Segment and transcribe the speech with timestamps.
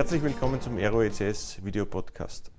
[0.00, 2.50] Herzlich willkommen zum ROECS Video Podcast.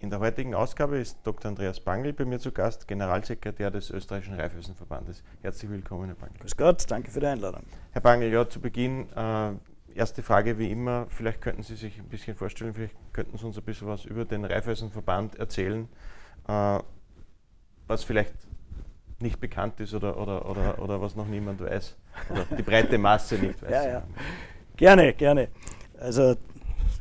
[0.00, 1.50] In der heutigen Ausgabe ist Dr.
[1.50, 5.22] Andreas Bangl bei mir zu Gast, Generalsekretär des Österreichischen Raiffeisenverbandes.
[5.40, 6.34] Herzlich willkommen, Herr Bangl.
[6.40, 7.62] Grüß Gott, danke für die Einladung.
[7.92, 9.52] Herr Bangl, ja, zu Beginn äh,
[9.94, 11.06] erste Frage wie immer.
[11.08, 14.24] Vielleicht könnten Sie sich ein bisschen vorstellen, vielleicht könnten Sie uns ein bisschen was über
[14.24, 15.88] den Raiffeisenverband erzählen,
[16.48, 16.80] äh,
[17.86, 18.34] was vielleicht
[19.20, 21.94] nicht bekannt ist oder, oder, oder, oder was noch niemand weiß
[22.30, 23.70] oder die breite Masse nicht weiß.
[23.84, 24.02] Ja, ja.
[24.76, 25.48] Gerne, gerne.
[26.00, 26.36] Also,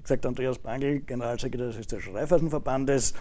[0.07, 3.13] gesagt, Andreas Bangl, Generalsekretär des Österreichischen Raiffeisenverbandes.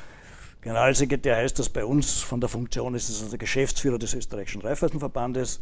[0.61, 5.61] Generalsekretär heißt das bei uns, von der Funktion ist es also Geschäftsführer des Österreichischen Raiffeisenverbandes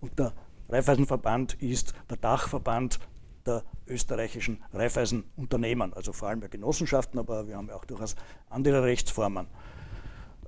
[0.00, 0.32] und der
[0.68, 2.98] Raiffeisenverband ist der Dachverband
[3.46, 8.16] der österreichischen Raiffeisenunternehmen, also vor allem bei Genossenschaften, aber wir haben ja auch durchaus
[8.50, 9.46] andere Rechtsformen.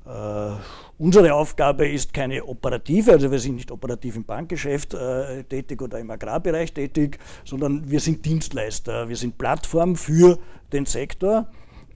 [0.08, 0.56] Uh,
[0.96, 5.98] unsere Aufgabe ist keine operative, also wir sind nicht operativ im Bankgeschäft äh, tätig oder
[5.98, 9.10] im Agrarbereich tätig, sondern wir sind Dienstleister.
[9.10, 10.38] Wir sind Plattform für
[10.72, 11.50] den Sektor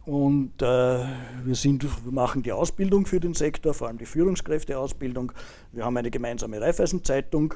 [0.04, 5.32] und äh, wir, sind, wir machen die Ausbildung für den Sektor, vor allem die Führungskräfteausbildung.
[5.72, 7.54] Wir haben eine gemeinsame Raiffeisenzeitung.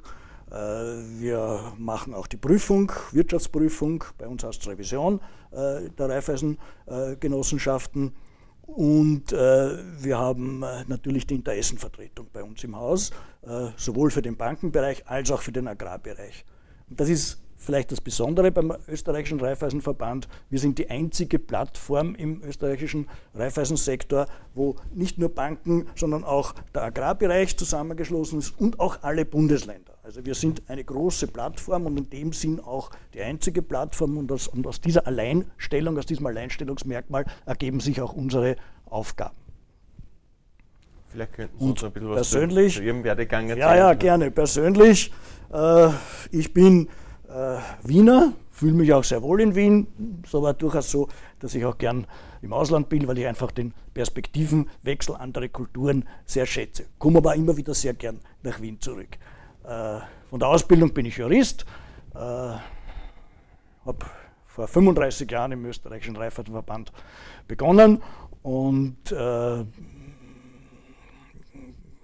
[0.50, 8.14] Äh, wir machen auch die Prüfung, Wirtschaftsprüfung, bei uns heißt es Revision äh, der Raiffeisengenossenschaften.
[8.66, 13.10] Und äh, wir haben äh, natürlich die Interessenvertretung bei uns im Haus,
[13.42, 16.44] äh, sowohl für den Bankenbereich als auch für den Agrarbereich.
[16.90, 20.28] Und das ist vielleicht das Besondere beim österreichischen Raiffeisenverband.
[20.50, 26.84] Wir sind die einzige Plattform im österreichischen Raiffeisensektor, wo nicht nur Banken, sondern auch der
[26.84, 29.96] Agrarbereich zusammengeschlossen ist und auch alle Bundesländer.
[30.02, 34.30] Also wir sind eine große Plattform und in dem Sinn auch die einzige Plattform und
[34.30, 39.34] aus, und aus dieser Alleinstellung, aus diesem Alleinstellungsmerkmal ergeben sich auch unsere Aufgaben.
[41.08, 43.68] Vielleicht könnten Sie uns ein bisschen was persönlich, zu Ihrem Werdegang erzählen.
[43.68, 44.30] Ja, ja, gerne.
[44.30, 45.12] Persönlich,
[45.52, 45.88] äh,
[46.30, 46.88] ich bin
[47.36, 49.86] äh, Wiener, fühle mich auch sehr wohl in Wien,
[50.24, 51.08] ist aber durchaus so,
[51.38, 52.06] dass ich auch gern
[52.40, 56.86] im Ausland bin, weil ich einfach den Perspektivenwechsel andere Kulturen sehr schätze.
[56.98, 59.18] Komme aber immer wieder sehr gern nach Wien zurück.
[59.64, 59.98] Äh,
[60.30, 61.66] von der Ausbildung bin ich Jurist,
[62.14, 64.06] äh, habe
[64.46, 66.90] vor 35 Jahren im österreichischen Reiffahrtenverband
[67.46, 68.02] begonnen
[68.42, 69.16] und äh,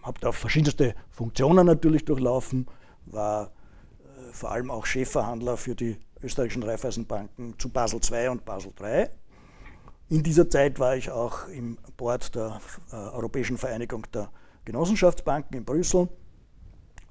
[0.03, 2.67] habe da verschiedenste Funktionen natürlich durchlaufen,
[3.07, 3.53] war
[4.33, 9.07] vor allem auch Chefverhandler für die österreichischen Raiffeisenbanken zu Basel II und Basel III.
[10.09, 12.61] In dieser Zeit war ich auch im Board der
[12.91, 14.31] äh, Europäischen Vereinigung der
[14.65, 16.09] Genossenschaftsbanken in Brüssel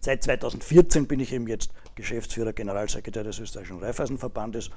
[0.03, 4.71] Seit 2014 bin ich eben jetzt Geschäftsführer, Generalsekretär des österreichischen Raiffeisenverbandes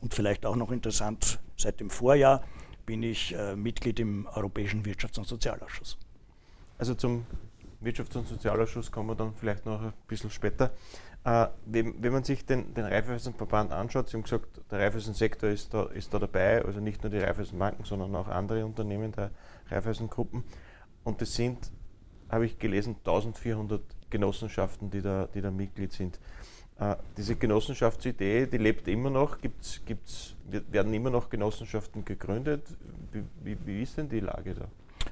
[0.00, 2.42] und vielleicht auch noch interessant, seit dem Vorjahr
[2.84, 5.96] bin ich äh, Mitglied im Europäischen Wirtschafts- und Sozialausschuss.
[6.76, 7.24] Also zum
[7.84, 10.72] Wirtschafts- und Sozialausschuss kommen wir dann vielleicht noch ein bisschen später.
[11.24, 15.72] Äh, wenn, wenn, man sich den, den Raiffeisenverband anschaut, Sie haben gesagt, der Raiffeisensektor ist
[15.72, 19.30] da, ist da dabei, also nicht nur die Raiffeisenbanken, sondern auch andere Unternehmen der
[19.70, 20.44] Raiffeisengruppen.
[21.02, 21.70] Und das sind,
[22.30, 23.80] habe ich gelesen, 1400
[24.10, 26.20] Genossenschaften, die da, die da Mitglied sind.
[26.78, 32.66] Äh, diese Genossenschaftsidee, die lebt immer noch, gibt's, gibt's, werden immer noch Genossenschaften gegründet.
[33.12, 34.68] Wie, wie, wie ist denn die Lage da?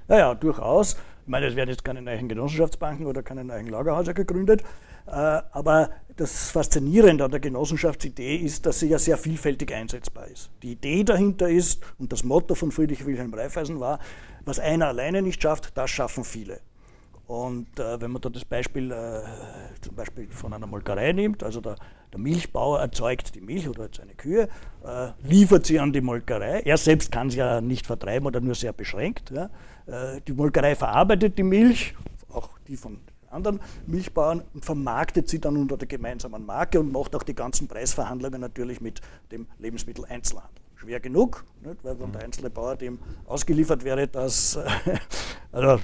[0.09, 0.95] Ja, ja, durchaus.
[0.95, 4.63] Ich meine, es werden jetzt keine neuen Genossenschaftsbanken oder keine neuen Lagerhäuser gegründet.
[5.07, 10.51] Äh, aber das Faszinierende an der Genossenschaftsidee ist, dass sie ja sehr vielfältig einsetzbar ist.
[10.63, 13.99] Die Idee dahinter ist, und das Motto von Friedrich Wilhelm Raiffeisen war,
[14.45, 16.61] was einer alleine nicht schafft, das schaffen viele.
[17.27, 19.23] Und äh, wenn man da das Beispiel äh,
[19.81, 21.77] zum Beispiel von einer Molkerei nimmt, also der,
[22.13, 24.49] der Milchbauer erzeugt die Milch oder seine Kühe,
[24.85, 26.61] äh, liefert sie an die Molkerei.
[26.61, 29.31] Er selbst kann sie ja nicht vertreiben oder nur sehr beschränkt.
[29.31, 29.49] Ja.
[29.87, 31.95] Äh, die Molkerei verarbeitet die Milch,
[32.29, 32.99] auch die von
[33.33, 37.69] anderen Milchbauern und vermarktet sie dann unter der gemeinsamen Marke und macht auch die ganzen
[37.69, 39.01] Preisverhandlungen natürlich mit
[39.31, 41.85] dem Lebensmitteleinzelhandel schwer genug, nicht?
[41.85, 44.59] weil wenn der einzelne Bauer dem ausgeliefert wäre, dass,
[45.53, 45.81] also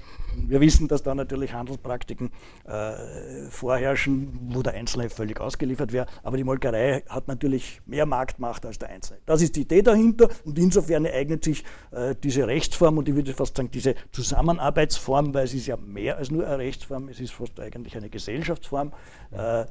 [0.47, 2.31] wir wissen, dass da natürlich Handelspraktiken
[2.65, 8.67] äh, vorherrschen, wo der Einzelne völlig ausgeliefert wäre, aber die Molkerei hat natürlich mehr Marktmacht
[8.67, 9.21] als der Einzelne.
[9.27, 13.33] Das ist die Idee dahinter und insofern eignet sich äh, diese Rechtsform und ich würde
[13.35, 17.33] fast sagen, diese Zusammenarbeitsform, weil es ist ja mehr als nur eine Rechtsform, es ist
[17.33, 18.93] fast eigentlich eine Gesellschaftsform,
[19.31, 19.65] äh,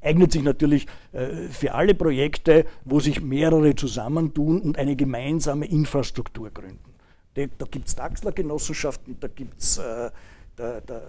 [0.00, 6.50] eignet sich natürlich äh, für alle Projekte, wo sich mehrere zusammentun und eine gemeinsame Infrastruktur
[6.50, 6.94] gründen.
[7.34, 10.10] Da, gibt es Daxler-Genossenschaften, da gibt es äh,
[10.56, 11.02] da, da,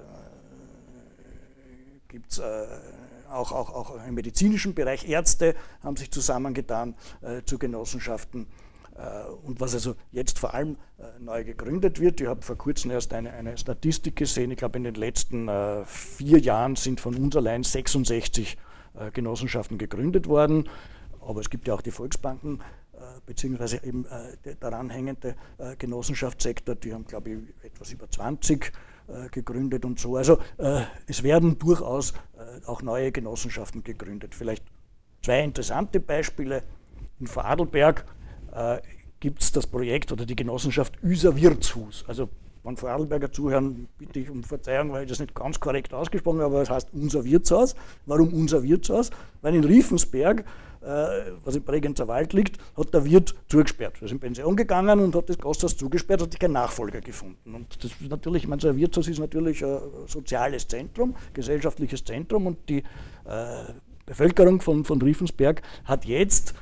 [2.08, 2.68] gibt's, äh,
[3.30, 5.08] auch, auch, auch im medizinischen Bereich.
[5.08, 6.96] Ärzte haben sich zusammengetan
[7.46, 8.46] zu Genossenschaften.
[9.44, 10.76] Und was also jetzt vor allem
[11.18, 14.84] neu gegründet wird, ich habe vor kurzem erst eine, eine Statistik gesehen, ich glaube in
[14.84, 15.50] den letzten
[15.86, 18.58] vier Jahren sind von uns allein 66
[19.14, 20.70] Genossenschaften gegründet worden.
[21.20, 22.62] Aber es gibt ja auch die Volksbanken
[23.26, 24.06] beziehungsweise eben
[24.46, 25.36] der daran hängende
[25.80, 28.72] Genossenschaftssektor, die haben, glaube ich, etwas über 20
[29.32, 30.18] gegründet und so.
[30.18, 30.40] Also
[31.08, 32.14] es werden durchaus
[32.66, 34.36] auch neue Genossenschaften gegründet.
[34.36, 34.64] Vielleicht
[35.24, 36.64] zwei interessante Beispiele.
[37.20, 38.06] In Vorarlberg
[39.20, 42.06] gibt es das Projekt oder die Genossenschaft Üser Wirtshus.
[42.08, 42.30] Also
[42.64, 46.54] wenn Vorarlberger zuhören, bitte ich um Verzeihung, weil ich das nicht ganz korrekt ausgesprochen habe,
[46.54, 47.76] aber es heißt unser Wirtshaus.
[48.06, 49.10] Warum unser Wirtshaus?
[49.42, 50.46] Weil in Riefensberg,
[50.82, 50.86] äh,
[51.44, 53.96] was im Bregenzer Wald liegt, hat der Wirt zugesperrt.
[54.00, 57.56] Er ist in Pension gegangen und hat das Gasthaus zugesperrt, hat sich keinen Nachfolger gefunden.
[57.56, 62.04] Und das ist natürlich, ich meine, so ein Wirtshaus ist natürlich ein soziales Zentrum, gesellschaftliches
[62.04, 62.84] Zentrum und die
[63.26, 63.74] äh,
[64.06, 66.54] Bevölkerung von, von Riefensberg hat jetzt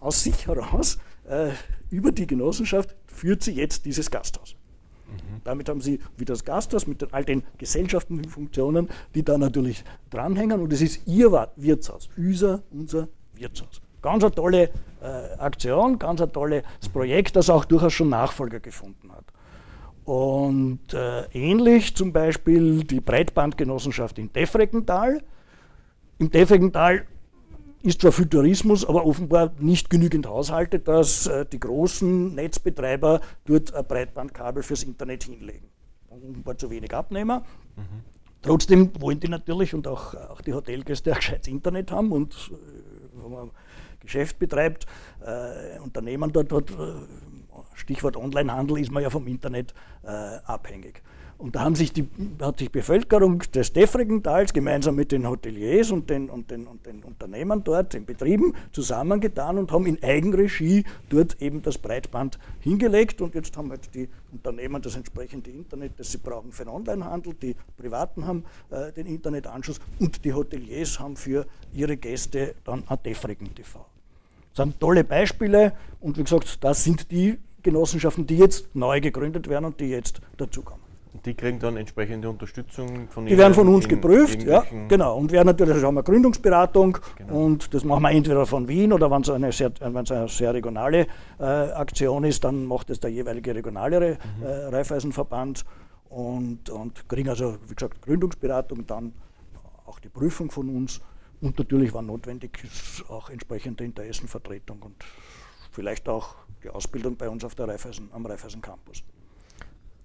[0.00, 0.98] aus sich heraus
[1.28, 1.50] äh,
[1.90, 4.56] über die Genossenschaft führt sie jetzt dieses Gasthaus.
[5.12, 5.40] Mhm.
[5.44, 10.60] Damit haben sie wie das Gasthaus mit all den gesellschaftlichen Funktionen, die da natürlich dranhängen.
[10.60, 13.80] Und es ist ihr Wirtshaus, Üser, unser Wirtshaus.
[14.02, 14.70] Ganz eine tolle
[15.00, 16.62] äh, Aktion, ganz ein tolles
[16.92, 19.24] Projekt, das auch durchaus schon Nachfolger gefunden hat.
[20.04, 25.22] Und äh, ähnlich zum Beispiel die Breitbandgenossenschaft in Defreckental.
[26.18, 27.06] Im Defreckental
[27.82, 33.74] ist zwar für Tourismus, aber offenbar nicht genügend Haushalte, dass äh, die großen Netzbetreiber dort
[33.74, 35.68] ein Breitbandkabel fürs Internet hinlegen.
[36.08, 37.40] Offenbar zu wenig Abnehmer.
[37.76, 38.04] Mhm.
[38.42, 43.22] Trotzdem wollen die natürlich und auch, auch die Hotelgäste ein gescheites Internet haben und äh,
[43.22, 43.50] wenn man
[44.00, 44.86] Geschäft betreibt,
[45.24, 46.74] äh, Unternehmen dort hat, äh,
[47.74, 50.08] Stichwort Onlinehandel, ist man ja vom Internet äh,
[50.44, 51.02] abhängig.
[51.42, 52.06] Und da haben sich die,
[52.40, 57.02] hat sich Bevölkerung des Defregentals gemeinsam mit den Hoteliers und den, und, den, und den
[57.02, 63.20] Unternehmern dort, den Betrieben, zusammengetan und haben in Eigenregie dort eben das Breitband hingelegt.
[63.20, 67.34] Und jetzt haben halt die Unternehmen das entsprechende Internet, das sie brauchen für den Onlinehandel.
[67.34, 72.98] Die Privaten haben äh, den Internetanschluss und die Hoteliers haben für ihre Gäste dann ein
[73.04, 73.84] Defregen TV.
[74.54, 79.48] Das sind tolle Beispiele und wie gesagt, das sind die Genossenschaften, die jetzt neu gegründet
[79.48, 80.81] werden und die jetzt dazukommen.
[81.24, 85.18] Die kriegen dann entsprechende Unterstützung von Die werden von uns geprüft, ja, genau.
[85.18, 87.44] Und werden natürlich, also haben wir Gründungsberatung genau.
[87.44, 91.06] und das machen wir entweder von Wien oder wenn es eine sehr, eine sehr regionale
[91.38, 94.42] äh, Aktion ist, dann macht es der jeweilige regionale mhm.
[94.42, 95.64] äh, Raiffeisenverband
[96.08, 99.12] und, und kriegen also, wie gesagt, Gründungsberatung, dann
[99.86, 101.02] auch die Prüfung von uns
[101.42, 105.04] und natürlich, wann notwendig ist, auch entsprechende Interessenvertretung und
[105.70, 109.02] vielleicht auch die Ausbildung bei uns auf der Raiffeisen, am Raiffeisen Campus.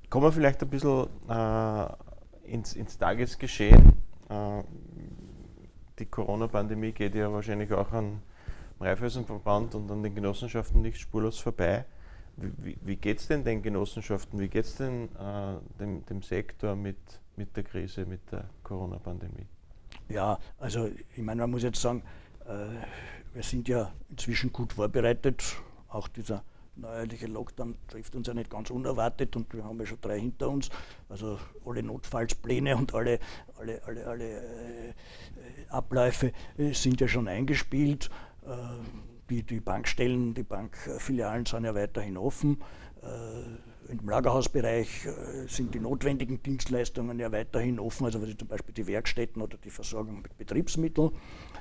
[0.10, 1.88] Kommen wir vielleicht ein bisschen äh,
[2.46, 3.92] ins, ins, Tagesgeschehen.
[4.30, 4.64] Äh,
[6.00, 8.22] die Corona-Pandemie geht ja wahrscheinlich auch an
[8.80, 11.86] Raiffeisenverband und an den Genossenschaften nicht spurlos vorbei.
[12.38, 16.76] Wie, wie geht es denn den Genossenschaften, wie geht es denn äh, dem, dem, Sektor
[16.76, 16.98] mit,
[17.36, 19.48] mit der Krise, mit der Corona-Pandemie?
[20.08, 22.04] Ja, also ich meine, man muss jetzt sagen,
[22.46, 22.68] äh,
[23.34, 25.44] wir sind ja inzwischen gut vorbereitet.
[25.90, 26.44] Auch dieser
[26.78, 30.50] neuerliche Lockdown trifft uns ja nicht ganz unerwartet und wir haben ja schon drei hinter
[30.50, 30.70] uns.
[31.10, 33.20] Also alle Notfallspläne und alle,
[33.58, 34.94] alle, alle, alle äh,
[35.70, 38.10] Abläufe äh, sind ja schon eingespielt.
[38.46, 38.56] Äh,
[39.30, 42.62] die, die Bankstellen, die Bankfilialen sind ja weiterhin offen.
[43.02, 48.88] Äh, Im Lagerhausbereich äh, sind die notwendigen Dienstleistungen ja weiterhin offen, also zum Beispiel die
[48.88, 51.12] Werkstätten oder die Versorgung mit Betriebsmitteln.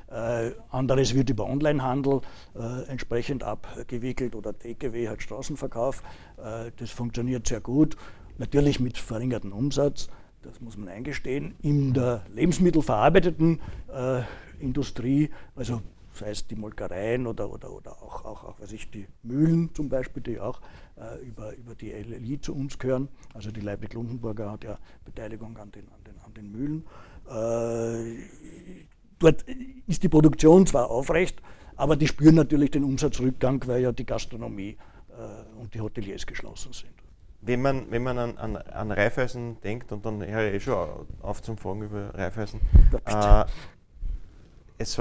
[0.09, 2.21] Äh, anderes wird über Onlinehandel
[2.55, 6.03] äh, entsprechend abgewickelt oder TKW, halt Straßenverkauf.
[6.37, 7.97] Äh, das funktioniert sehr gut.
[8.39, 10.09] Natürlich mit verringertem Umsatz,
[10.43, 11.57] das muss man eingestehen.
[11.63, 13.61] In der lebensmittelverarbeiteten
[13.93, 14.23] äh,
[14.61, 15.81] Industrie, also
[16.13, 19.89] sei es die Molkereien oder, oder, oder auch, auch, auch weiß ich, die Mühlen zum
[19.89, 20.61] Beispiel, die auch
[20.97, 23.09] äh, über, über die LLI zu uns gehören.
[23.35, 26.85] Also die Leibniz-Lundenburger hat ja Beteiligung an den, an den, an den Mühlen.
[29.19, 29.45] Dort
[29.87, 31.41] ist die Produktion zwar aufrecht,
[31.77, 34.77] aber die spüren natürlich den Umsatzrückgang, weil ja die Gastronomie
[35.11, 36.93] äh, und die Hoteliers geschlossen sind.
[37.43, 41.07] Wenn man, wenn man an, an, an Raiffeisen denkt, und dann höre ich eh schon
[41.23, 42.61] auf zum Fragen über Raiffeisen,
[43.05, 43.45] äh,
[44.79, 45.01] es,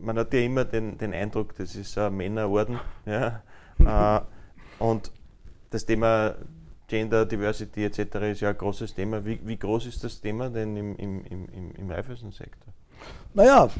[0.00, 2.78] man hat ja immer den, den Eindruck, das ist ein Männerorden.
[3.06, 3.42] Ja,
[4.18, 5.10] äh, und
[5.70, 6.36] das Thema
[6.86, 8.16] Gender, Diversity etc.
[8.30, 9.24] ist ja ein großes Thema.
[9.24, 12.72] Wie, wie groß ist das Thema denn im, im, im, im Raiffeisen-Sektor?
[13.34, 13.70] Naja,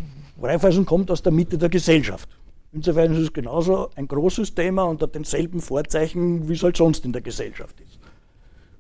[0.41, 2.29] Raiffeisen kommt aus der Mitte der Gesellschaft.
[2.73, 7.13] Insofern ist es genauso ein großes Thema unter denselben Vorzeichen, wie es halt sonst in
[7.13, 7.99] der Gesellschaft ist.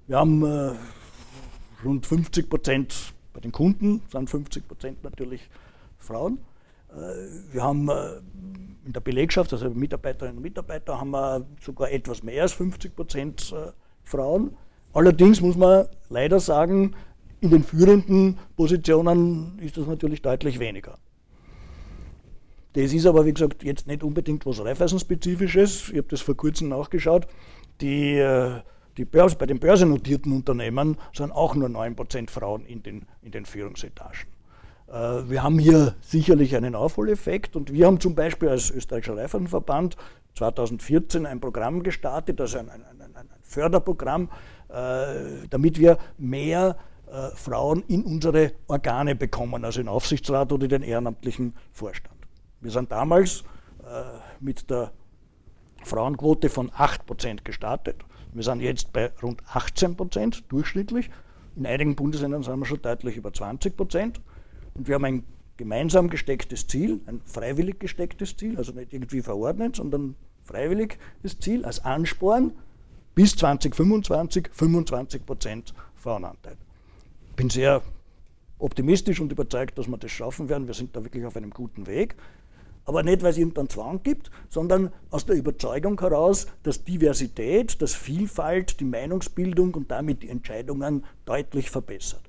[0.07, 0.73] Wir haben äh,
[1.85, 2.95] rund 50 Prozent
[3.33, 5.49] bei den Kunden, sind 50 Prozent natürlich
[5.99, 6.39] Frauen.
[6.91, 8.21] Äh, wir haben äh,
[8.85, 13.53] in der Belegschaft, also Mitarbeiterinnen und Mitarbeiter, haben wir sogar etwas mehr als 50 Prozent
[13.53, 13.73] äh,
[14.05, 14.57] Frauen.
[14.93, 16.95] Allerdings muss man leider sagen,
[17.47, 20.99] in den führenden Positionen ist das natürlich deutlich weniger.
[22.73, 25.91] Das ist aber, wie gesagt, jetzt nicht unbedingt was Raiffeisen-spezifisches.
[25.91, 27.27] Ich habe das vor kurzem nachgeschaut.
[27.81, 28.61] Die, äh,
[28.97, 33.47] die Börse, bei den börsennotierten Unternehmen sind auch nur 9% Frauen in den, in den
[33.47, 34.27] Führungsetagen.
[34.89, 34.93] Äh,
[35.31, 39.97] wir haben hier sicherlich einen Aufholeffekt und wir haben zum Beispiel als österreichischer Reifeisenverband
[40.35, 44.29] 2014 ein Programm gestartet, also ein, ein, ein, ein Förderprogramm,
[44.69, 46.77] äh, damit wir mehr
[47.07, 52.17] äh, Frauen in unsere Organe bekommen, also in Aufsichtsrat oder den ehrenamtlichen Vorstand.
[52.61, 53.45] Wir sind damals
[53.85, 54.03] äh,
[54.41, 54.91] mit der
[55.85, 58.05] Frauenquote von 8% gestartet.
[58.33, 61.11] Wir sind jetzt bei rund 18% durchschnittlich.
[61.55, 64.17] In einigen Bundesländern sind wir schon deutlich über 20%.
[64.75, 65.25] Und wir haben ein
[65.57, 71.65] gemeinsam gestecktes Ziel, ein freiwillig gestecktes Ziel, also nicht irgendwie verordnet, sondern freiwillig das Ziel
[71.65, 72.53] als Ansporn
[73.15, 76.57] bis 2025 25% Frauenanteil
[77.37, 77.83] bin sehr
[78.59, 80.67] optimistisch und überzeugt, dass wir das schaffen werden.
[80.67, 82.17] Wir sind da wirklich auf einem guten Weg.
[82.87, 87.95] Aber nicht, weil es irgendeinen Zwang gibt, sondern aus der Überzeugung heraus, dass Diversität, dass
[87.95, 92.23] Vielfalt die Meinungsbildung und damit die Entscheidungen deutlich verbessert.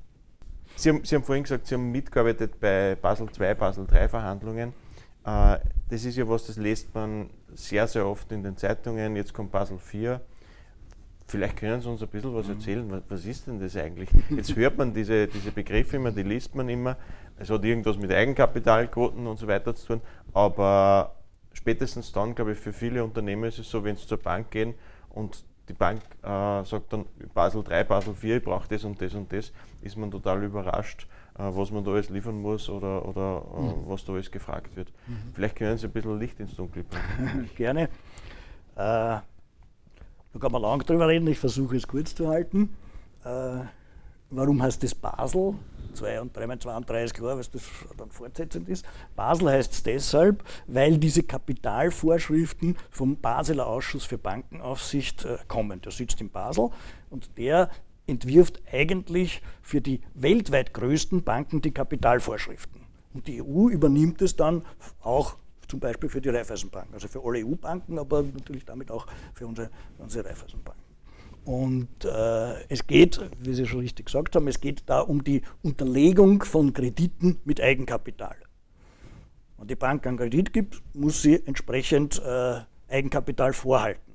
[0.76, 4.74] Sie haben, Sie haben vorhin gesagt, Sie haben mitgearbeitet bei Basel II, Basel III Verhandlungen.
[5.24, 5.60] Äh,
[5.90, 9.16] das ist ja was, das liest man sehr, sehr oft in den Zeitungen.
[9.16, 10.20] Jetzt kommt Basel IV.
[11.28, 12.54] Vielleicht können Sie uns ein bisschen was mhm.
[12.54, 13.04] erzählen.
[13.10, 14.10] Was ist denn das eigentlich?
[14.30, 16.96] Jetzt hört man diese, diese Begriffe immer, die liest man immer.
[17.38, 20.02] Es hat irgendwas mit Eigenkapitalquoten und so weiter zu tun.
[20.34, 21.16] Aber
[21.52, 24.74] spätestens dann, glaube ich, für viele Unternehmen ist es so, wenn sie zur Bank gehen
[25.10, 29.14] und die Bank äh, sagt dann Basel 3, Basel 4, ich brauche das und das
[29.14, 31.08] und das, ist man total überrascht,
[31.38, 33.74] äh, was man da alles liefern muss oder, oder äh, mhm.
[33.88, 34.94] was da alles gefragt wird.
[35.08, 35.34] Mhm.
[35.34, 37.50] Vielleicht können Sie ein bisschen Licht ins Dunkel bringen.
[37.58, 37.90] Gerne.
[40.34, 42.76] Da kann man lang drüber reden, ich versuche es kurz zu halten.
[43.24, 43.62] Äh,
[44.30, 45.56] warum heißt das Basel?
[45.94, 47.64] 2 und 3 2 und 3 ist klar, was das
[47.98, 48.86] dann fortsetzend ist.
[49.16, 55.82] Basel heißt es deshalb, weil diese Kapitalvorschriften vom Basler Ausschuss für Bankenaufsicht äh, kommen.
[55.82, 56.70] Der sitzt in Basel
[57.10, 57.70] und der
[58.06, 62.82] entwirft eigentlich für die weltweit größten Banken die Kapitalvorschriften.
[63.14, 64.64] Und die EU übernimmt es dann
[65.02, 65.36] auch
[65.68, 69.70] zum Beispiel für die Raiffeisenbanken, also für alle EU-Banken, aber natürlich damit auch für unsere,
[69.98, 70.84] unsere Raiffeisenbanken.
[71.46, 75.44] Und äh, es geht, wie Sie schon richtig gesagt haben, es geht da um die
[75.64, 78.36] Unterlegung von Krediten mit Eigenkapital.
[79.58, 82.60] Wenn die Bank einen Kredit gibt, muss sie entsprechend äh,
[82.90, 84.14] Eigenkapital vorhalten.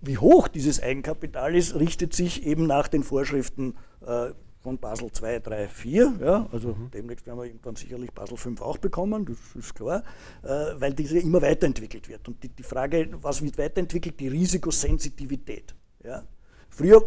[0.00, 4.32] Wie hoch dieses Eigenkapital ist, richtet sich eben nach den Vorschriften äh,
[4.64, 6.14] von Basel 2, 3, 4.
[6.20, 6.90] Ja, also mhm.
[6.90, 10.02] demnächst werden wir irgendwann sicherlich Basel 5 auch bekommen, das ist klar,
[10.42, 12.26] äh, weil diese immer weiterentwickelt wird.
[12.26, 14.18] Und die, die, Frage, was wird weiterentwickelt?
[14.18, 15.74] Die Risikosensitivität.
[16.02, 16.22] Ja.
[16.70, 17.02] Früher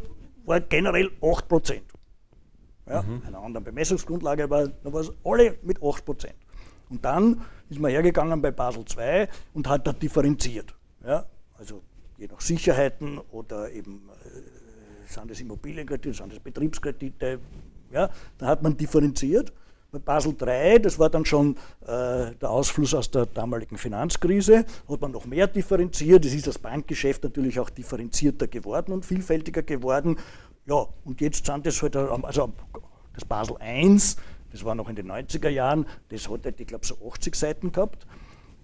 [0.45, 1.91] war generell 8 Prozent.
[2.87, 3.23] Ja, mhm.
[3.25, 6.35] Einer anderen Bemessungsgrundlage, aber da war es alle mit 8 Prozent.
[6.89, 10.75] Und dann ist man hergegangen bei Basel 2 und hat da differenziert.
[11.03, 11.25] Ja,
[11.57, 11.81] also
[12.17, 14.66] je nach Sicherheiten oder eben äh,
[15.13, 17.39] sind das Immobilienkredite, sind das Betriebskredite,
[17.91, 19.53] ja, da hat man differenziert.
[19.91, 25.01] Bei Basel III, das war dann schon äh, der Ausfluss aus der damaligen Finanzkrise, hat
[25.01, 26.25] man noch mehr differenziert.
[26.25, 30.17] Es ist das Bankgeschäft natürlich auch differenzierter geworden und vielfältiger geworden.
[30.65, 32.51] Ja, und jetzt sind das halt, also
[33.13, 33.97] das Basel I,
[34.51, 37.71] das war noch in den 90er Jahren, das hat halt, ich glaube, so 80 Seiten
[37.71, 38.05] gehabt.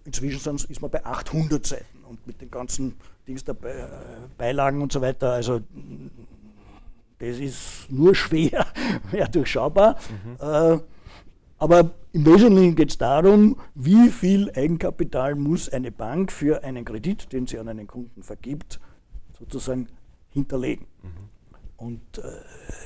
[0.05, 2.95] Inzwischen ist man bei 800 Seiten und mit den ganzen
[3.25, 3.87] Dings dabei, äh,
[4.37, 5.31] Beilagen und so weiter.
[5.31, 5.61] Also
[7.29, 8.65] das ist nur schwer,
[9.09, 9.97] schwer durchschaubar.
[10.09, 10.35] Mhm.
[10.39, 10.79] Äh,
[11.57, 17.31] aber im Wesentlichen geht es darum, wie viel Eigenkapital muss eine Bank für einen Kredit,
[17.31, 18.79] den sie an einen Kunden vergibt,
[19.39, 19.87] sozusagen
[20.29, 20.85] hinterlegen.
[21.01, 21.09] Mhm.
[21.77, 22.21] Und äh,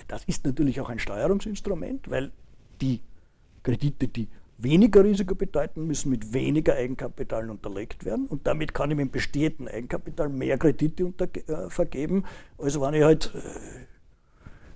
[0.08, 2.32] das ist natürlich auch ein Steuerungsinstrument, weil
[2.82, 3.02] die
[3.64, 4.28] Kredite, die
[4.58, 8.28] weniger Risiko bedeuten, müssen mit weniger Eigenkapital unterlegt werden.
[8.28, 12.24] Und damit kann ich mit dem bestehenden Eigenkapital mehr Kredite äh, vergeben.
[12.58, 13.40] Also wenn ich halt äh,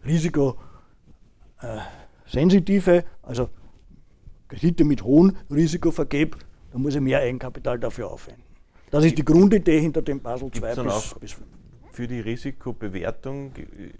[0.05, 3.49] risikosensitive, äh, also
[4.47, 6.37] Kredite mit hohem Risiko vergebe,
[6.71, 8.43] dann muss ich mehr Eigenkapital dafür aufwenden.
[8.89, 11.47] Das ist die Grundidee hinter dem Basel 2 bis, bis 5
[11.91, 13.51] für die Risikobewertung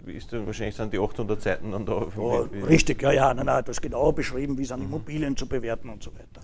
[0.06, 2.06] ist dann wahrscheinlich sind die 800 Seiten dann da.
[2.16, 4.82] Oh, richtig, ja, ja, nein, nein, das genau beschrieben, wie sind.
[4.82, 6.40] Immobilien zu bewerten und so weiter.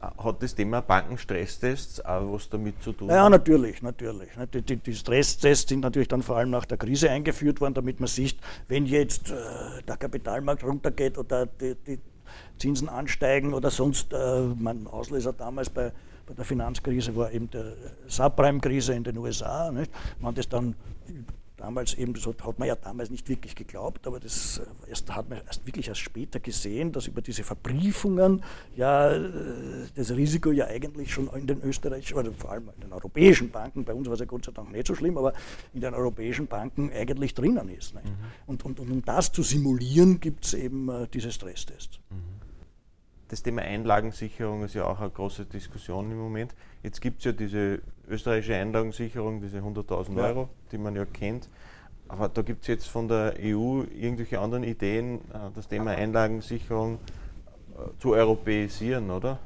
[0.00, 3.08] Ah, hat das Thema Bankenstresstests auch was damit zu tun?
[3.08, 4.30] Ja, natürlich, natürlich.
[4.52, 8.00] Die, die, die, Stresstests sind natürlich dann vor allem nach der Krise eingeführt worden, damit
[8.00, 8.38] man sieht,
[8.68, 9.34] wenn jetzt äh,
[9.86, 11.98] der Kapitalmarkt runtergeht oder die, die
[12.58, 15.92] Zinsen ansteigen oder sonst, äh, mein Auslöser damals bei
[16.30, 17.60] bei der Finanzkrise war eben die
[18.06, 19.72] Subprime-Krise in den USA.
[19.72, 19.90] Nicht?
[20.20, 20.76] Wenn das dann
[21.60, 25.28] damals eben, das hat, man ja damals nicht wirklich geglaubt, aber das äh, erst, hat
[25.28, 28.42] man erst wirklich erst später gesehen, dass über diese Verbriefungen
[28.76, 29.30] ja äh,
[29.94, 33.84] das Risiko ja eigentlich schon in den österreichischen, oder vor allem in den europäischen Banken,
[33.84, 35.34] bei uns war es ja Gott sei Dank nicht so schlimm, aber
[35.74, 37.94] in den europäischen Banken eigentlich drinnen ist.
[37.94, 38.00] Mhm.
[38.46, 42.00] Und, und, und, um das zu simulieren, gibt es eben äh, diese Stresstests.
[42.10, 42.39] Mhm.
[43.30, 46.52] Das Thema Einlagensicherung ist ja auch eine große Diskussion im Moment.
[46.82, 50.24] Jetzt gibt es ja diese österreichische Einlagensicherung, diese 100.000 ja.
[50.24, 51.48] Euro, die man ja kennt.
[52.08, 56.94] Aber da gibt es jetzt von der EU irgendwelche anderen Ideen, äh, das Thema Einlagensicherung
[56.94, 59.38] äh, zu europäisieren, oder?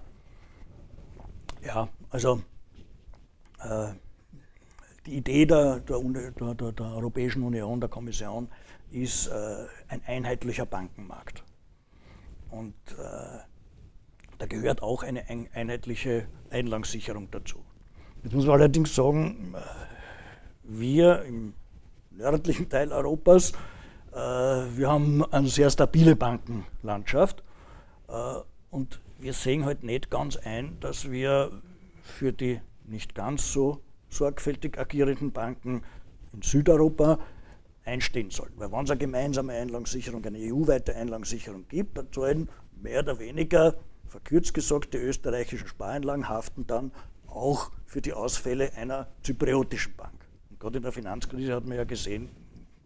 [1.62, 2.41] Ja, also
[3.61, 3.88] äh,
[5.05, 8.49] die Idee der, der, der, der, Europäischen Union, der Kommission,
[8.91, 11.45] ist äh, ein einheitlicher Bankenmarkt.
[12.50, 13.41] Und äh,
[14.38, 15.25] da gehört auch eine
[15.55, 17.59] einheitliche Einlagensicherung dazu.
[18.23, 19.61] Jetzt muss man allerdings sagen, äh,
[20.64, 21.55] wir im
[22.11, 23.53] nördlichen Teil Europas,
[24.12, 27.43] äh, wir haben eine sehr stabile Bankenlandschaft
[28.09, 28.12] äh,
[28.71, 31.50] und wir sehen halt nicht ganz ein, dass wir
[32.03, 35.83] für die nicht ganz so sorgfältig agierenden Banken
[36.33, 37.19] in Südeuropa
[37.85, 38.59] einstehen sollten.
[38.59, 42.49] Weil wenn es eine gemeinsame Einlagensicherung, eine EU-weite Einlagensicherung gibt, dann sollen
[42.81, 43.75] mehr oder weniger
[44.14, 46.92] Verkürzt gesagt, die österreichischen Spareinlagen haften dann
[47.26, 50.14] auch für die Ausfälle einer zypriotischen Bank.
[50.50, 52.28] Und gerade in der Finanzkrise hat man ja gesehen,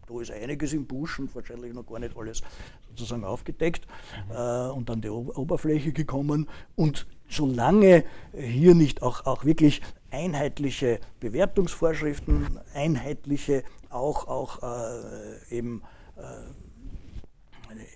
[0.07, 2.41] da ist einiges im Busch und wahrscheinlich noch gar nicht alles
[2.89, 3.85] sozusagen aufgedeckt
[4.31, 6.49] äh, und an die Oberfläche gekommen.
[6.75, 8.05] Und solange
[8.35, 15.83] hier nicht auch, auch wirklich einheitliche Bewertungsvorschriften, einheitliche auch, auch äh, eben
[16.17, 16.21] äh,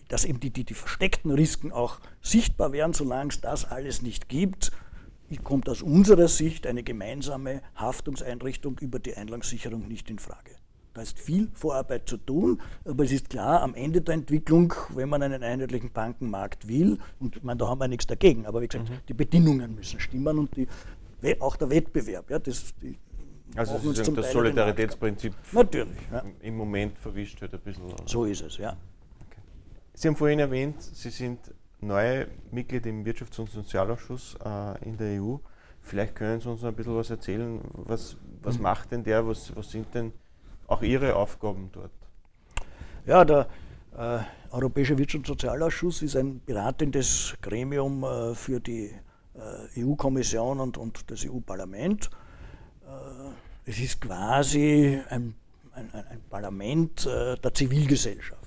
[0.08, 4.30] dass eben die, die, die versteckten Risiken auch sichtbar werden, solange es das alles nicht
[4.30, 4.72] gibt,
[5.44, 10.52] kommt aus unserer Sicht eine gemeinsame Haftungseinrichtung über die Einlagensicherung nicht in Frage.
[10.94, 15.10] Da ist viel Vorarbeit zu tun, aber es ist klar, am Ende der Entwicklung, wenn
[15.10, 18.68] man einen einheitlichen Bankenmarkt will, und ich meine, da haben wir nichts dagegen, aber wie
[18.68, 19.00] gesagt, mhm.
[19.10, 20.68] die Bedingungen müssen stimmen und die,
[21.40, 22.96] auch der Wettbewerb, ja, das, die,
[23.56, 26.24] also das Solidaritätsprinzip Natürlich, ja.
[26.42, 27.86] im Moment verwischt wird ein bisschen.
[27.86, 28.04] Oder?
[28.06, 28.78] So ist es, ja.
[29.94, 31.40] Sie haben vorhin erwähnt, Sie sind
[31.80, 35.38] neue Mitglied im Wirtschafts- und Sozialausschuss äh, in der EU.
[35.82, 37.62] Vielleicht können Sie uns noch ein bisschen was erzählen.
[37.74, 38.64] Was, was mhm.
[38.64, 39.28] macht denn der?
[39.28, 40.14] Was, was sind denn
[40.68, 41.92] auch Ihre Aufgaben dort?
[43.06, 43.48] Ja, der
[43.98, 44.20] äh,
[44.52, 48.92] Europäische Wirtschafts- und Sozialausschuss ist ein beratendes Gremium äh, für die
[49.36, 52.10] äh, EU-Kommission und, und das EU-Parlament.
[52.86, 55.36] Äh, es ist quasi ein,
[55.74, 58.43] ein, ein Parlament äh, der Zivilgesellschaft.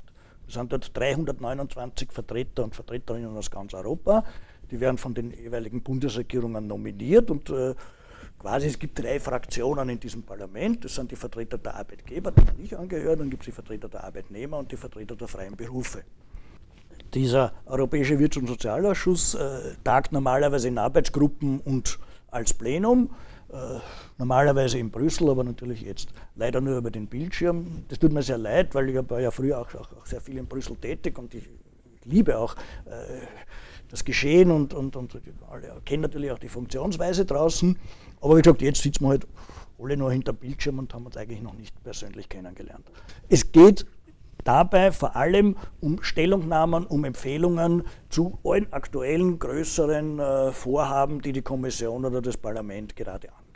[0.48, 4.24] Es sind dort 329 Vertreter und Vertreterinnen aus ganz Europa.
[4.70, 7.74] Die werden von den jeweiligen Bundesregierungen nominiert und äh,
[8.38, 10.84] quasi es gibt drei Fraktionen in diesem Parlament.
[10.84, 14.04] Das sind die Vertreter der Arbeitgeber, denen ich angehöre, dann gibt es die Vertreter der
[14.04, 16.02] Arbeitnehmer und die Vertreter der freien Berufe.
[17.14, 21.98] Dieser Europäische Wirtschafts- und Sozialausschuss äh, tagt normalerweise in Arbeitsgruppen und
[22.30, 23.10] als Plenum.
[23.52, 23.78] Äh,
[24.18, 27.84] normalerweise in Brüssel, aber natürlich jetzt leider nur über den Bildschirm.
[27.88, 30.38] Das tut mir sehr leid, weil ich war ja früher auch, auch, auch sehr viel
[30.38, 31.48] in Brüssel tätig und ich
[32.04, 32.56] liebe auch
[32.86, 33.26] äh,
[33.88, 37.78] das Geschehen und, und, und alle kennen natürlich auch die Funktionsweise draußen.
[38.20, 39.26] Aber wie gesagt, jetzt sitzen wir halt
[39.78, 42.90] alle nur hinter Bildschirm und haben uns eigentlich noch nicht persönlich kennengelernt.
[43.28, 43.86] Es geht
[44.46, 51.42] dabei vor allem um Stellungnahmen, um Empfehlungen zu allen aktuellen größeren äh, Vorhaben, die die
[51.42, 53.46] Kommission oder das Parlament gerade an.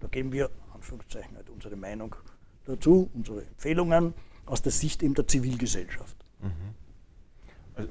[0.00, 2.16] Da geben wir Anführungszeichen halt unsere Meinung
[2.64, 4.14] dazu, unsere Empfehlungen
[4.46, 6.16] aus der Sicht eben der Zivilgesellschaft.
[6.40, 6.50] Mhm.
[7.74, 7.90] Also,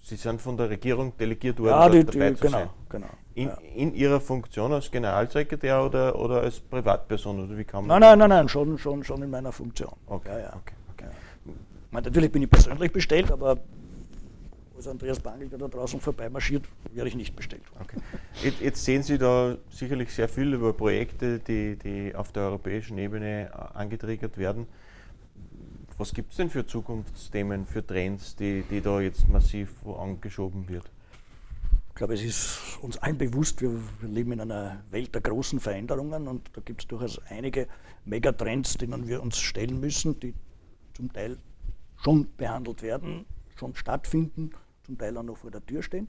[0.00, 2.68] Sie sind von der Regierung delegiert worden, ja, die, dabei die, zu genau, sein.
[2.88, 3.08] genau.
[3.34, 3.58] In, ja.
[3.74, 7.44] in, Ihrer Funktion als Generalsekretär oder, oder als Privatperson?
[7.44, 9.92] Oder wie kann man nein, nein, nein, nein, schon, schon, schon in meiner Funktion.
[10.06, 10.56] Okay, ja, ja.
[10.56, 10.74] okay,
[11.92, 12.00] Ja.
[12.00, 13.58] natürlich bin ich persönlich bestellt, aber
[14.78, 17.62] als Andreas Bangel, der da draußen vorbeimarschiert, werde ich nicht bestellt.
[17.80, 17.98] Okay.
[18.60, 23.50] Jetzt, sehen Sie da sicherlich sehr viel über Projekte, die, die auf der europäischen Ebene
[23.52, 24.66] äh, angetriggert werden.
[25.98, 30.84] Was gibt es denn für Zukunftsthemen, für Trends, die, die da jetzt massiv angeschoben wird?
[31.88, 35.58] Ich glaube, es ist uns allen bewusst, wir, wir leben in einer Welt der großen
[35.58, 37.66] Veränderungen und da gibt es durchaus einige
[38.04, 40.34] Megatrends, denen wir uns stellen müssen, die
[40.94, 41.36] zum Teil
[41.98, 44.50] schon behandelt werden, schon stattfinden
[44.84, 46.08] zum Teil auch noch vor der Tür stehen.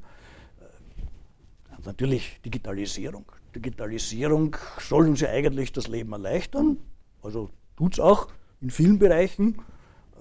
[0.59, 3.25] Äh, natürlich Digitalisierung.
[3.53, 6.77] Digitalisierung soll uns ja eigentlich das Leben erleichtern,
[7.21, 8.29] also tut es auch
[8.61, 9.61] in vielen Bereichen.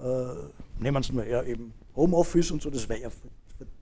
[0.01, 3.29] Äh, nehmen Sie mal her, eben Homeoffice und so, das wäre ja vor,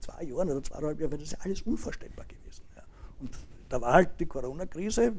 [0.00, 2.64] zwei Jahren oder zweieinhalb Jahren, wäre das ja alles unvorstellbar gewesen.
[2.76, 2.82] Ja.
[3.20, 3.30] Und
[3.68, 5.12] da war halt die Corona-Krise,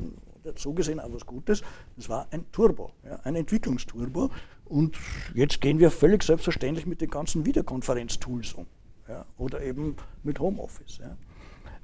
[0.55, 1.61] so gesehen auch was Gutes,
[1.95, 4.29] das war ein Turbo, ja, ein Entwicklungsturbo.
[4.65, 4.95] Und
[5.33, 8.67] jetzt gehen wir völlig selbstverständlich mit den ganzen Videokonferenztools um.
[9.07, 10.99] Ja, oder eben mit Homeoffice.
[10.99, 11.17] Ja.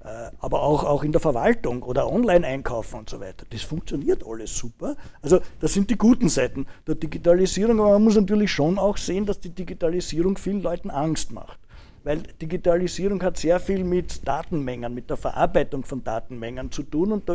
[0.06, 3.48] Äh, aber auch, auch in der Verwaltung oder Online-Einkaufen und so weiter.
[3.50, 4.96] Das funktioniert alles super.
[5.24, 9.26] Also das sind die guten Seiten der Digitalisierung, aber man muss natürlich schon auch sehen,
[9.26, 11.60] dass die Digitalisierung vielen Leuten Angst macht.
[12.04, 17.28] Weil Digitalisierung hat sehr viel mit Datenmengen, mit der Verarbeitung von Datenmengen zu tun und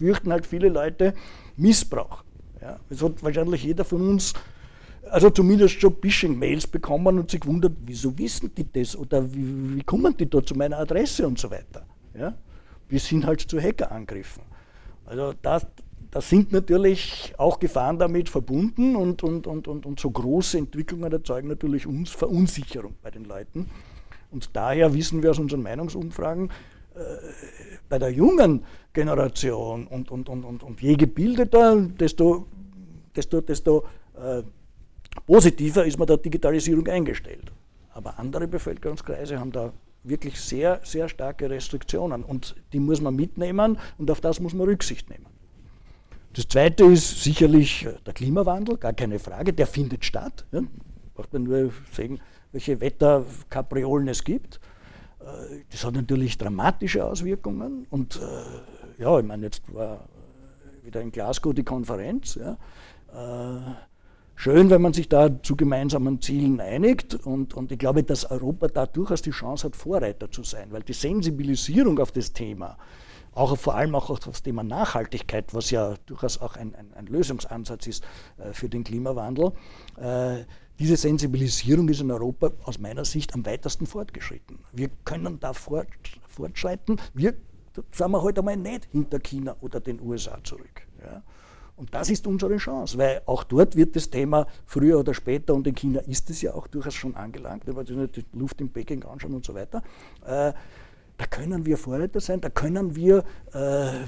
[0.00, 1.14] fürchten halt viele Leute
[1.56, 2.24] Missbrauch.
[2.60, 4.32] Ja, es hat wahrscheinlich jeder von uns
[5.10, 9.82] also zumindest schon Phishing-Mails bekommen und sich gewundert, wieso wissen die das oder wie, wie,
[9.82, 11.84] kommen die da zu meiner Adresse und so weiter.
[12.14, 12.34] Ja?
[12.88, 14.42] Wir sind halt zu Hackerangriffen.
[15.06, 15.60] Also da,
[16.10, 21.10] da sind natürlich auch Gefahren damit verbunden und, und, und, und, und so große Entwicklungen
[21.12, 23.68] erzeugen natürlich uns Verunsicherung bei den Leuten.
[24.30, 26.50] Und daher wissen wir aus unseren Meinungsumfragen,
[27.88, 32.46] bei der jungen Generation und, und, und, und, und je gebildeter, desto,
[33.14, 33.84] desto, desto
[34.16, 34.42] äh,
[35.26, 37.52] positiver ist man der Digitalisierung eingestellt.
[37.92, 39.72] Aber andere Bevölkerungskreise haben da
[40.02, 44.66] wirklich sehr, sehr starke Restriktionen und die muss man mitnehmen und auf das muss man
[44.66, 45.26] Rücksicht nehmen.
[46.32, 50.46] Das Zweite ist sicherlich äh, der Klimawandel, gar keine Frage, der findet statt.
[50.52, 50.62] Ja.
[51.14, 52.20] Braucht man nur sehen,
[52.52, 54.60] welche Wetterkapriolen es gibt.
[55.20, 60.08] Äh, das hat natürlich dramatische Auswirkungen und äh, ja, ich meine, jetzt war
[60.82, 62.34] wieder in Glasgow die Konferenz.
[62.34, 62.56] Ja
[64.40, 67.14] schön, wenn man sich da zu gemeinsamen Zielen einigt.
[67.14, 70.82] Und, und ich glaube, dass Europa da durchaus die Chance hat, Vorreiter zu sein, weil
[70.82, 72.78] die Sensibilisierung auf das Thema,
[73.32, 77.06] auch vor allem auch auf das Thema Nachhaltigkeit, was ja durchaus auch ein, ein, ein
[77.06, 78.04] Lösungsansatz ist
[78.38, 79.52] äh, für den Klimawandel,
[79.96, 80.44] äh,
[80.78, 84.58] diese Sensibilisierung ist in Europa aus meiner Sicht am weitesten fortgeschritten.
[84.72, 85.88] Wir können da fort,
[86.26, 86.98] fortschreiten.
[87.12, 87.34] Wir
[87.92, 90.86] sagen wir heute einmal nicht hinter China oder den USA zurück.
[91.04, 91.22] Ja.
[91.76, 95.66] Und das ist unsere Chance, weil auch dort wird das Thema früher oder später, und
[95.66, 99.02] in China ist es ja auch durchaus schon angelangt, wenn wir die Luft in Peking
[99.04, 99.82] anschauen und so weiter,
[100.26, 100.52] äh,
[101.20, 103.18] da können wir Vorreiter sein, da können wir,
[103.52, 103.58] äh,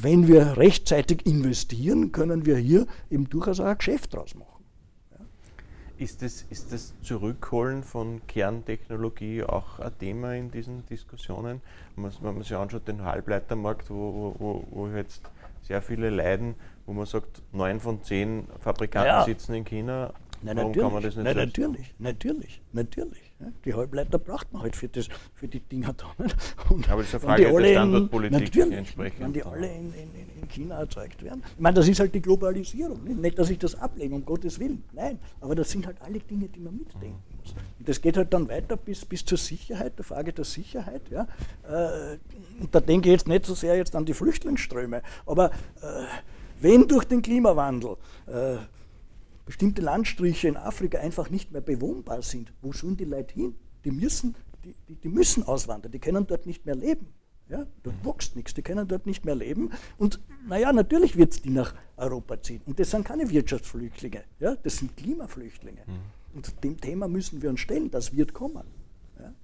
[0.00, 4.64] wenn wir rechtzeitig investieren, können wir hier eben durchaus auch ein Geschäft draus machen.
[5.98, 11.60] Ist, das, ist das Zurückholen von Kerntechnologie auch ein Thema in diesen Diskussionen?
[11.96, 15.20] Wenn man, sich anschaut, den Halbleitermarkt, wo, wo, wo jetzt
[15.60, 16.54] sehr viele leiden,
[16.86, 19.24] wo man sagt, neun von zehn Fabrikanten ja.
[19.24, 20.14] sitzen in China.
[20.40, 20.82] Nein, Warum natürlich.
[20.82, 23.31] kann man das nicht Nein, natürlich, natürlich, natürlich.
[23.64, 26.06] Die Halbleiter braucht man halt für, das, für die Dinger da.
[26.22, 26.36] Nicht?
[26.70, 29.20] Und, Aber das ist eine Frage der Standardpolitik natürlich, entsprechend.
[29.20, 31.42] Wenn die alle in, in, in, China erzeugt werden.
[31.54, 33.04] Ich meine, das ist halt die Globalisierung.
[33.04, 34.84] Nicht, nicht dass ich das ablehne, um Gottes Willen.
[34.92, 37.36] Nein, aber das sind halt alle Dinge, die man mitdenken mhm.
[37.40, 37.54] muss.
[37.78, 41.02] Und das geht halt dann weiter bis, bis zur Sicherheit, der Frage der Sicherheit.
[41.10, 41.26] Ja.
[41.68, 42.18] Äh,
[42.60, 45.50] und da denke ich jetzt nicht so sehr jetzt an die Flüchtlingsströme, aber
[45.80, 46.04] äh,
[46.60, 48.56] wenn durch den Klimawandel äh,
[49.52, 53.54] bestimmte Landstriche in Afrika einfach nicht mehr bewohnbar sind, wo sollen die Leute hin?
[53.84, 54.34] Die müssen,
[54.64, 57.08] die, die, die müssen auswandern, die können dort nicht mehr leben.
[57.50, 59.70] Ja, dort wächst nichts, die können dort nicht mehr leben.
[59.98, 62.62] Und naja, natürlich wird es die nach Europa ziehen.
[62.64, 65.82] Und das sind keine Wirtschaftsflüchtlinge, ja, das sind Klimaflüchtlinge.
[65.86, 66.34] Mhm.
[66.34, 68.64] Und dem Thema müssen wir uns stellen, das wird kommen.
[69.20, 69.34] Ja.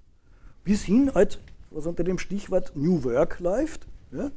[0.64, 1.38] Bis hin, halt,
[1.71, 4.31] was unter dem Stichwort New Work läuft, ja,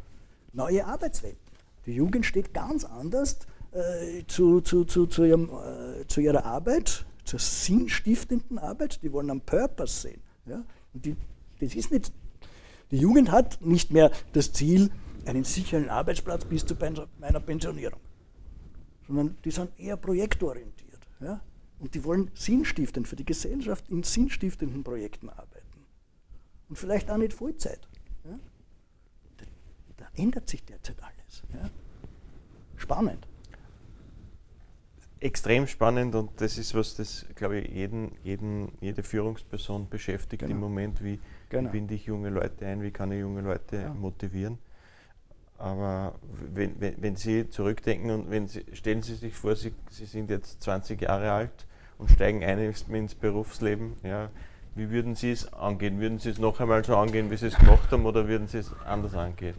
[0.51, 1.39] neue Arbeitswelten.
[1.85, 3.37] Die Jugend steht ganz anders
[3.71, 9.01] äh, zu, zu, zu, zu, ihrem, äh, zu, ihrer Arbeit, zur sinnstiftenden Arbeit.
[9.01, 10.21] Die wollen einen Purpose sehen.
[10.45, 10.63] Ja?
[10.93, 11.15] Und die,
[11.59, 12.11] das ist nicht,
[12.91, 14.91] die Jugend hat nicht mehr das Ziel,
[15.25, 16.75] einen sicheren Arbeitsplatz bis zu
[17.19, 17.99] meiner Pensionierung,
[19.07, 20.99] sondern die sind eher projektorientiert.
[21.19, 21.41] Ja?
[21.79, 25.85] Und die wollen sinnstiftend für die Gesellschaft in sinnstiftenden Projekten arbeiten.
[26.67, 27.87] Und vielleicht auch nicht Vollzeit.
[28.25, 28.39] Ja?
[29.37, 29.45] Da,
[29.97, 31.43] da ändert sich derzeit alles.
[31.53, 31.69] Ja?
[32.75, 33.27] Spannend.
[35.21, 40.55] Extrem spannend und das ist was, das glaube ich jeden, jeden, jede Führungsperson beschäftigt genau.
[40.55, 41.03] im Moment.
[41.03, 41.69] Wie genau.
[41.69, 43.93] binde ich junge Leute ein, wie kann ich junge Leute ja.
[43.93, 44.57] motivieren?
[45.59, 46.15] Aber
[46.55, 50.31] wenn, wenn, wenn, Sie zurückdenken und wenn Sie, stellen Sie sich vor, Sie, Sie sind
[50.31, 51.67] jetzt 20 Jahre alt
[51.99, 54.31] und steigen ein ins Berufsleben, ja,
[54.73, 55.99] wie würden Sie es angehen?
[55.99, 58.57] Würden Sie es noch einmal so angehen, wie Sie es gemacht haben, oder würden Sie
[58.57, 59.55] es anders angehen?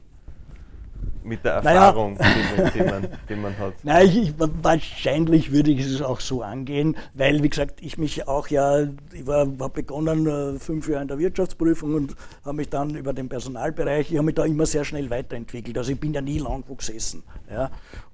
[1.24, 2.70] Mit der Erfahrung, naja.
[2.70, 3.74] die, man, die, man, hat?
[3.82, 8.26] Nein, ich, ich, wahrscheinlich würde ich es auch so angehen, weil, wie gesagt, ich mich
[8.28, 12.94] auch ja, ich habe begonnen äh, fünf Jahre in der Wirtschaftsprüfung und habe mich dann
[12.94, 15.78] über den Personalbereich, ich habe mich da immer sehr schnell weiterentwickelt.
[15.78, 17.22] Also ich bin ja nie lang wo gesessen.
[17.50, 17.70] Ja.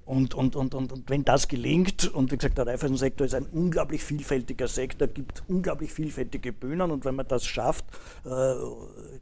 [0.09, 3.45] Und, und, und, und, und wenn das gelingt, und wie gesagt, der Raiffeisensektor ist ein
[3.45, 7.85] unglaublich vielfältiger Sektor, gibt unglaublich vielfältige Bühnen und wenn man das schafft,
[8.25, 8.29] äh,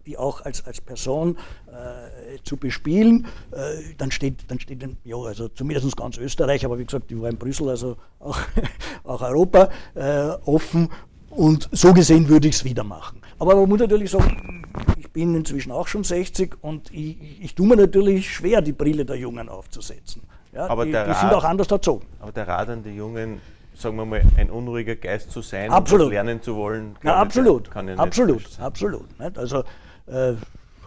[0.06, 3.28] die auch als, als Person äh, zu bespielen,
[3.58, 7.30] äh, dann steht, dann steht ja, also zumindest ganz Österreich, aber wie gesagt, ich war
[7.30, 8.40] in Brüssel, also auch,
[9.04, 10.90] auch Europa äh, offen
[11.32, 13.20] und so gesehen würde ich es wieder machen.
[13.40, 14.64] Aber man muss natürlich sagen,
[14.98, 19.06] ich bin inzwischen auch schon 60 und ich, ich tue mir natürlich schwer, die Brille
[19.06, 20.22] der Jungen aufzusetzen.
[20.54, 22.02] Ja, aber die, der die Rat, sind auch anders dazu.
[22.20, 23.42] Aber der Rat an die Jungen,
[23.76, 26.06] sagen wir mal, ein unruhiger Geist zu sein absolut.
[26.06, 27.64] und lernen zu wollen, kann ja, absolut.
[27.64, 29.20] Nicht, kann absolut, absolut.
[29.20, 29.38] Nicht?
[29.38, 29.64] Also
[30.06, 30.34] äh,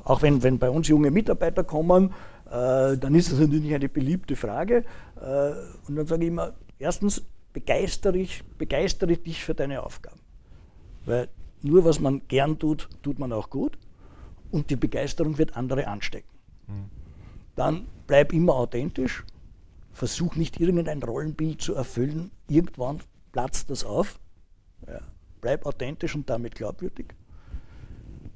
[0.04, 2.12] auch wenn, wenn bei uns junge Mitarbeiter kommen,
[2.50, 4.84] äh, dann ist das natürlich eine beliebte Frage.
[5.20, 5.52] Äh,
[5.86, 10.20] und dann sage ich immer, erstens begeistere ich, begeistere dich für deine Aufgaben.
[11.04, 11.28] Weil
[11.62, 13.78] nur was man gern tut, tut man auch gut.
[14.50, 16.30] Und die Begeisterung wird andere anstecken.
[16.66, 16.90] Mhm.
[17.54, 19.24] Dann bleib immer authentisch
[19.92, 22.30] versuch nicht irgendein Rollenbild zu erfüllen.
[22.48, 23.00] Irgendwann
[23.32, 24.18] platzt das auf.
[24.86, 25.00] Ja.
[25.40, 27.14] Bleib authentisch und damit glaubwürdig.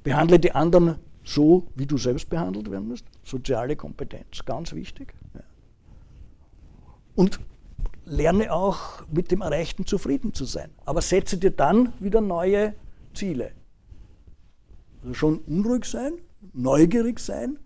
[0.02, 3.06] Behandle die anderen so, wie du selbst behandelt werden musst.
[3.22, 5.14] Soziale Kompetenz, ganz wichtig.
[5.34, 5.40] Ja.
[7.14, 7.40] Und
[8.04, 10.70] lerne auch mit dem Erreichten zufrieden zu sein.
[10.84, 12.74] Aber setze dir dann wieder neue
[13.14, 13.52] Ziele.
[15.00, 16.12] Also schon unruhig sein,
[16.52, 17.58] neugierig sein,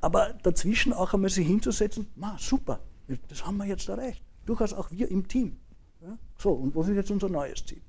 [0.00, 2.80] aber dazwischen auch einmal sich hinzusetzen, ma, super,
[3.28, 4.22] das haben wir jetzt erreicht.
[4.46, 5.56] Durchaus auch wir im Team.
[6.00, 6.18] Ja?
[6.38, 7.82] So, und was ist jetzt unser neues Ziel?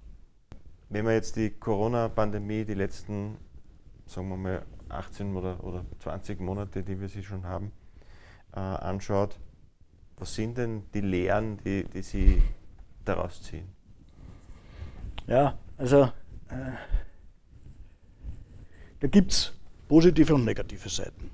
[0.90, 3.38] Wenn man jetzt die Corona-Pandemie, die letzten,
[4.06, 7.72] sagen wir mal, 18 oder, oder 20 Monate, die wir sie schon haben,
[8.54, 9.40] äh, anschaut,
[10.18, 12.42] was sind denn die Lehren, die, die Sie
[13.04, 13.68] daraus ziehen?
[15.26, 16.04] Ja, also
[16.50, 16.74] äh,
[19.00, 19.54] da gibt es
[19.88, 21.32] positive und negative Seiten.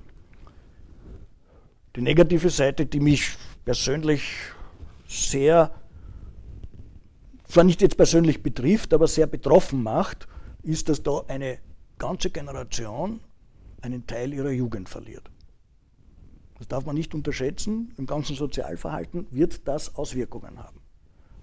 [1.96, 4.22] Die negative Seite, die mich persönlich
[5.06, 5.70] sehr,
[7.44, 10.28] zwar nicht jetzt persönlich betrifft, aber sehr betroffen macht,
[10.62, 11.58] ist, dass da eine
[11.98, 13.20] ganze Generation
[13.82, 15.30] einen Teil ihrer Jugend verliert.
[16.58, 17.92] Das darf man nicht unterschätzen.
[17.96, 20.80] Im ganzen Sozialverhalten wird das Auswirkungen haben.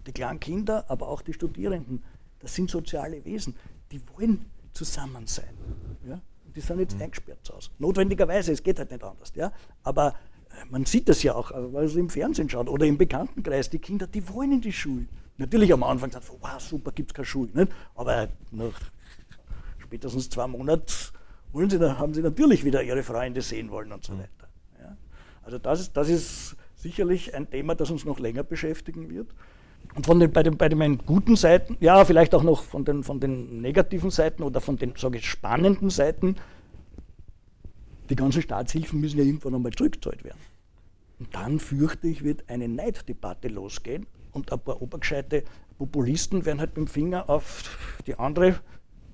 [0.05, 2.03] Die kleinen Kinder, aber auch die Studierenden,
[2.39, 3.55] das sind soziale Wesen.
[3.91, 5.55] Die wollen zusammen sein.
[6.07, 6.21] Ja?
[6.55, 7.03] Die sind jetzt mhm.
[7.03, 7.69] eingesperrt Hause.
[7.79, 9.31] Notwendigerweise, es geht halt nicht anders.
[9.35, 9.51] Ja?
[9.83, 10.15] Aber
[10.69, 13.79] man sieht das ja auch, äh, weil es im Fernsehen schaut oder im Bekanntenkreis, die
[13.79, 15.05] Kinder, die wollen in die Schule.
[15.37, 17.49] Natürlich am Anfang sagt man, wow, super, gibt es keine Schule.
[17.53, 17.71] Nicht?
[17.95, 18.79] Aber nach
[19.79, 20.91] spätestens zwei Monaten
[21.51, 24.19] wollen sie, haben sie natürlich wieder ihre Freunde sehen wollen und so mhm.
[24.19, 24.49] weiter.
[24.79, 24.97] Ja?
[25.43, 29.27] Also das ist, das ist sicherlich ein Thema, das uns noch länger beschäftigen wird.
[29.93, 33.03] Und von den, bei, den, bei den guten Seiten, ja, vielleicht auch noch von den,
[33.03, 36.35] von den negativen Seiten oder von den, sage ich, spannenden Seiten,
[38.09, 40.39] die ganzen Staatshilfen müssen ja irgendwann einmal zurückgezahlt werden.
[41.19, 45.43] Und dann fürchte ich, wird eine Neiddebatte losgehen und ein paar obergescheite
[45.77, 47.63] Populisten werden halt mit dem Finger auf
[48.05, 48.59] die andere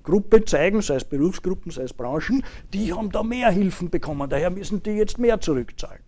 [0.02, 4.50] Gruppe zeigen, sei es Berufsgruppen, sei es Branchen, die haben da mehr Hilfen bekommen, daher
[4.50, 6.02] müssen die jetzt mehr zurückzahlen.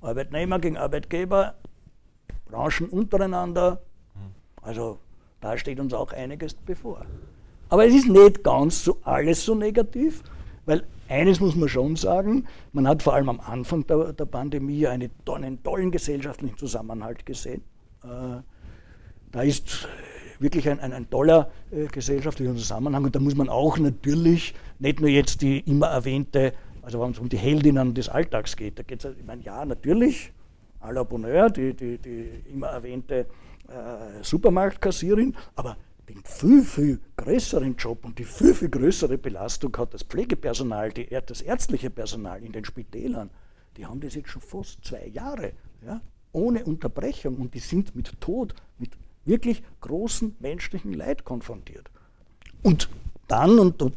[0.00, 1.54] Arbeitnehmer gegen Arbeitgeber,
[2.46, 3.82] Branchen untereinander,
[4.62, 4.98] also
[5.40, 7.04] da steht uns auch einiges bevor.
[7.68, 10.22] Aber es ist nicht ganz so alles so negativ,
[10.64, 14.86] weil eines muss man schon sagen, man hat vor allem am Anfang der, der Pandemie
[14.86, 17.62] eine, einen tollen gesellschaftlichen Zusammenhalt gesehen.
[18.04, 18.42] Äh,
[19.30, 19.88] da ist
[20.40, 25.00] wirklich ein, ein, ein toller äh, gesellschaftlicher Zusammenhang und da muss man auch natürlich nicht
[25.00, 28.82] nur jetzt die immer erwähnte, also wenn es um die Heldinnen des Alltags geht, da
[28.82, 30.32] geht es, ich meine, ja, natürlich,
[30.80, 33.26] à la Bonheur, die, die, die immer erwähnte
[33.68, 35.76] äh, Supermarktkassierin, aber
[36.08, 41.06] den viel, viel größeren Job und die viel, viel größere Belastung hat das Pflegepersonal, die,
[41.26, 43.30] das ärztliche Personal in den Spitälern.
[43.76, 45.52] Die haben das jetzt schon fast zwei Jahre,
[45.84, 46.00] ja,
[46.32, 48.90] ohne Unterbrechung und die sind mit Tod, mit
[49.24, 51.90] wirklich großem menschlichen Leid konfrontiert.
[52.62, 52.88] Und
[53.26, 53.90] dann, und da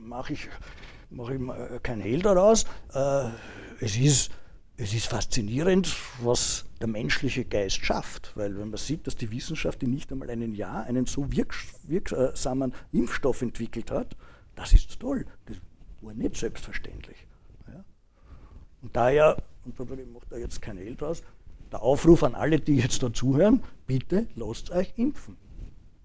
[0.00, 0.48] mache ich,
[1.10, 1.40] mach ich
[1.82, 3.28] kein Hehl daraus, äh,
[3.80, 4.30] es ist
[4.76, 9.82] es ist faszinierend, was der menschliche Geist schafft, weil wenn man sieht, dass die Wissenschaft
[9.82, 14.16] in nicht einmal einem Jahr einen so wirksamen Impfstoff entwickelt hat,
[14.56, 15.26] das ist toll.
[15.46, 15.58] Das
[16.00, 17.26] war nicht selbstverständlich.
[17.68, 17.84] Ja?
[18.82, 21.22] Und daher, und ich mache da jetzt kein Hehl draus,
[21.74, 25.36] der Aufruf an alle, die jetzt da zuhören, bitte lasst euch impfen.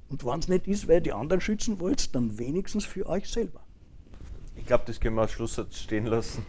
[0.09, 3.29] Und wenn es nicht ist, weil ihr die anderen schützen wollt, dann wenigstens für euch
[3.29, 3.61] selber.
[4.55, 6.43] Ich glaube, das können wir als Schlusssatz stehen lassen.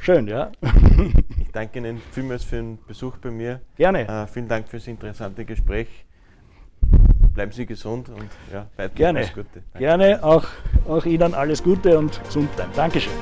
[0.00, 0.52] Schön, ja.
[1.40, 3.62] ich danke Ihnen vielmals für den Besuch bei mir.
[3.76, 4.06] Gerne.
[4.06, 5.88] Äh, vielen Dank für das interessante Gespräch.
[7.34, 9.20] Bleiben Sie gesund und ja, weiter Gerne.
[9.20, 9.48] alles Gute.
[9.54, 9.78] Danke.
[9.78, 10.46] Gerne, auch,
[10.86, 12.72] auch Ihnen alles Gute und gesund bleiben.
[12.76, 13.12] Dankeschön.